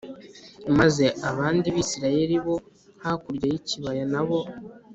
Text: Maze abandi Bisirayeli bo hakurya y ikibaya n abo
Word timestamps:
Maze 0.79 1.05
abandi 1.29 1.67
Bisirayeli 1.75 2.37
bo 2.45 2.55
hakurya 3.03 3.45
y 3.49 3.55
ikibaya 3.59 4.03
n 4.13 4.15
abo 4.21 4.39